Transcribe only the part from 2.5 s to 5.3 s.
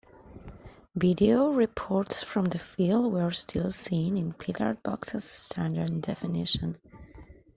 field were still seen in pillarboxed